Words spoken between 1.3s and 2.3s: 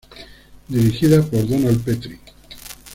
Donald Petrie.